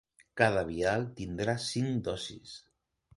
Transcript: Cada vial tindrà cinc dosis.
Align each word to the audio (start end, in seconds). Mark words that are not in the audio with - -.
Cada 0.39 0.61
vial 0.69 1.03
tindrà 1.19 1.55
cinc 1.65 1.99
dosis. 2.09 2.55